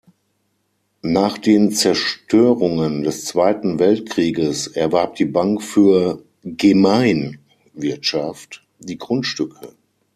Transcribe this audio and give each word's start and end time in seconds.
Nach 1.03 1.37
den 1.37 1.71
Zerstörungen 1.71 3.03
des 3.03 3.23
Zweiten 3.25 3.77
Weltkrieges 3.77 4.65
erwarb 4.65 5.13
die 5.13 5.25
Bank 5.25 5.61
für 5.61 6.23
Gemeinwirtschaft 6.41 8.65
die 8.79 8.97
Grundstücke. 8.97 9.75